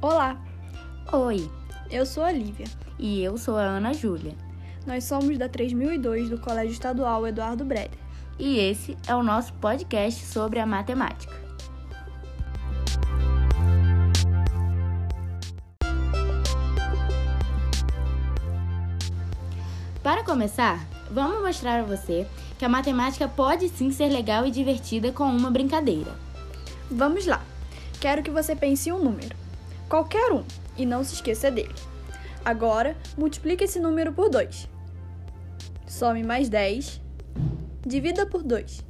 Olá, 0.00 0.36
Oi, 1.12 1.50
eu 1.90 2.06
sou 2.06 2.22
a 2.24 2.32
Lívia. 2.32 2.66
e 2.98 3.22
eu 3.22 3.36
sou 3.36 3.56
a 3.56 3.62
Ana 3.62 3.92
Júlia. 3.92 4.34
Nós 4.86 5.04
somos 5.04 5.36
da 5.36 5.48
3002 5.48 6.30
do 6.30 6.38
Colégio 6.38 6.72
Estadual 6.72 7.26
Eduardo 7.26 7.64
Breder. 7.64 7.98
E 8.38 8.58
esse 8.58 8.96
é 9.06 9.14
o 9.14 9.22
nosso 9.22 9.52
podcast 9.54 10.24
sobre 10.24 10.58
a 10.58 10.66
matemática. 10.66 11.34
Para 20.02 20.24
começar, 20.24 20.80
vamos 21.10 21.42
mostrar 21.42 21.80
a 21.80 21.84
você 21.84 22.26
que 22.58 22.64
a 22.64 22.68
matemática 22.68 23.28
pode 23.28 23.68
sim 23.68 23.90
ser 23.90 24.08
legal 24.08 24.46
e 24.46 24.50
divertida 24.50 25.12
com 25.12 25.24
uma 25.24 25.50
brincadeira. 25.50 26.12
Vamos 26.90 27.26
lá. 27.26 27.42
Quero 28.00 28.22
que 28.22 28.30
você 28.30 28.56
pense 28.56 28.88
em 28.88 28.92
um 28.92 29.02
número, 29.02 29.36
qualquer 29.90 30.32
um, 30.32 30.44
e 30.78 30.86
não 30.86 31.02
se 31.02 31.14
esqueça 31.14 31.50
dele. 31.50 31.74
Agora, 32.44 32.96
multiplique 33.18 33.64
esse 33.64 33.80
número 33.80 34.12
por 34.12 34.30
2. 34.30 34.68
Some 35.86 36.22
mais 36.22 36.48
10. 36.48 37.02
Divida 37.84 38.24
por 38.24 38.44
2. 38.44 38.84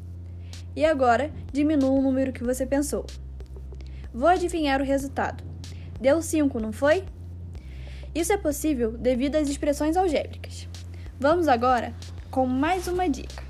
E 0.77 0.85
agora, 0.85 1.33
diminua 1.51 1.91
o 1.91 2.03
número 2.03 2.33
que 2.33 2.45
você 2.45 2.67
pensou. 2.67 3.07
Vou 4.13 4.29
adivinhar 4.29 4.81
o 4.81 4.85
resultado. 4.85 5.43
Deu 5.99 6.21
5, 6.21 6.61
não 6.61 6.73
foi? 6.73 7.05
Isso 8.15 8.33
é 8.33 8.37
possível 8.37 8.93
devido 8.93 9.37
às 9.37 9.49
expressões 9.49 9.97
algébricas. 9.97 10.69
Vamos 11.19 11.49
agora 11.49 11.95
com 12.31 12.47
mais 12.47 12.87
uma 12.87 13.09
dica. 13.09 13.50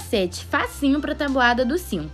Macete 0.00 0.46
facinho 0.46 0.98
para 0.98 1.12
a 1.12 1.14
tabuada 1.14 1.62
do 1.62 1.76
5. 1.76 2.10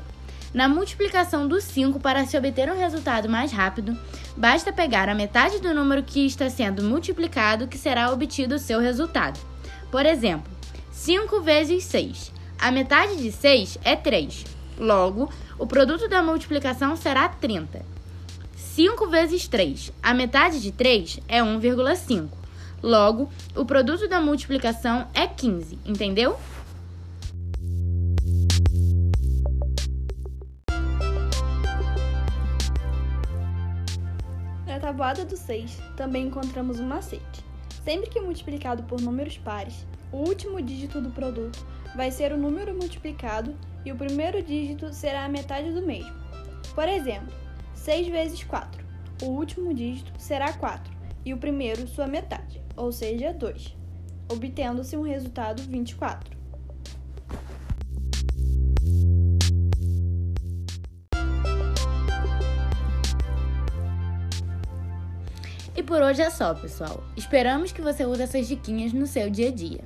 Na 0.53 0.69
multiplicação 0.69 1.47
do 1.47 1.61
5 1.61 2.01
para 2.01 2.27
se 2.27 2.37
obter 2.37 2.69
um 2.69 2.77
resultado 2.77 3.29
mais 3.29 3.53
rápido, 3.53 3.97
basta 4.37 4.73
pegar 4.73 5.09
a 5.09 5.15
metade 5.15 5.61
do 5.61 5.73
número 5.73 6.03
que 6.03 6.27
está 6.27 6.51
sendo 6.51 6.83
multiplicado 6.83 7.69
que 7.69 7.79
será 7.79 8.11
obtido 8.11 8.57
o 8.57 8.59
seu 8.59 8.81
resultado. 8.81 9.39
Por 9.91 10.05
exemplo, 10.05 10.51
5 10.91 11.41
vezes 11.43 11.85
6. 11.85 12.33
A 12.59 12.73
metade 12.73 13.17
de 13.19 13.31
6 13.31 13.79
é 13.85 13.95
3. 13.95 14.45
Logo, 14.79 15.31
o 15.57 15.67
produto 15.67 16.09
da 16.09 16.23
multiplicação 16.23 16.97
será 16.97 17.29
30. 17.29 17.85
5 18.57 19.07
vezes 19.07 19.47
3. 19.47 19.93
A 20.03 20.13
metade 20.13 20.61
de 20.61 20.73
3 20.73 21.21
é 21.29 21.41
1,5. 21.41 22.29
Logo, 22.83 23.31
o 23.55 23.65
produto 23.65 24.09
da 24.09 24.21
multiplicação 24.21 25.07
é 25.15 25.27
15. 25.27 25.79
Entendeu? 25.85 26.37
Na 34.77 34.81
tabuada 34.81 35.25
do 35.25 35.39
6, 35.39 35.81
também 35.97 36.27
encontramos 36.27 36.79
um 36.79 36.87
macete. 36.87 37.43
Sempre 37.83 38.11
que 38.11 38.21
multiplicado 38.21 38.83
por 38.83 39.01
números 39.01 39.39
pares, 39.39 39.87
o 40.13 40.19
último 40.19 40.61
dígito 40.61 41.01
do 41.01 41.09
produto 41.09 41.67
vai 41.97 42.11
ser 42.11 42.31
o 42.31 42.37
número 42.37 42.75
multiplicado 42.75 43.57
e 43.87 43.91
o 43.91 43.97
primeiro 43.97 44.43
dígito 44.43 44.93
será 44.93 45.25
a 45.25 45.31
metade 45.31 45.73
do 45.73 45.81
mesmo. 45.81 46.13
Por 46.75 46.87
exemplo, 46.91 47.35
6 47.73 48.09
vezes 48.09 48.45
4. 48.45 48.85
O 49.23 49.29
último 49.29 49.73
dígito 49.73 50.13
será 50.19 50.53
4 50.53 50.93
e 51.25 51.33
o 51.33 51.39
primeiro 51.39 51.89
sua 51.89 52.07
metade, 52.07 52.61
ou 52.77 52.93
seja, 52.93 53.33
2, 53.33 53.75
obtendo-se 54.31 54.95
um 54.95 55.03
resultado 55.03 55.63
24. 55.63 56.37
E 65.77 65.83
por 65.83 66.01
hoje 66.03 66.23
é 66.23 66.31
só, 66.31 66.55
pessoal. 66.55 67.03
Esperamos 67.17 67.71
que 67.71 67.83
você 67.83 68.05
use 68.07 68.23
essas 68.23 68.49
diquinhas 68.49 68.93
no 68.93 69.07
seu 69.07 69.29
dia 69.31 69.49
a 69.49 69.53
dia. 69.53 69.85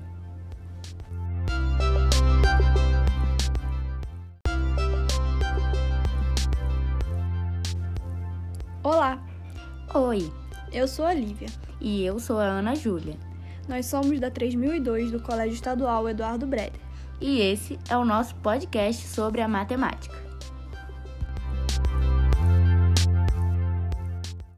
Olá, 8.83 9.19
Oi, 9.95 10.33
eu 10.73 10.87
sou 10.87 11.05
a 11.05 11.13
Lívia. 11.13 11.49
e 11.81 12.05
eu 12.05 12.19
sou 12.21 12.39
a 12.39 12.45
Ana 12.45 12.75
Júlia. 12.75 13.17
Nós 13.69 13.87
somos 13.87 14.19
da 14.21 14.31
3002 14.31 15.11
do 15.11 15.21
Colégio 15.21 15.55
Estadual 15.55 16.09
Eduardo 16.09 16.47
Breder. 16.47 16.81
E 17.21 17.41
esse 17.41 17.79
é 17.89 17.97
o 17.97 18.05
nosso 18.05 18.35
podcast 18.37 19.07
sobre 19.07 19.41
a 19.41 19.49
matemática. 19.49 20.30